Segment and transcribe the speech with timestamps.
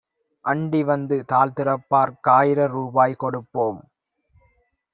[0.45, 3.79] அண்டிவந்து தாழ்திறப்பார்க் காயிரரூ பாய்கொடுப்போம்.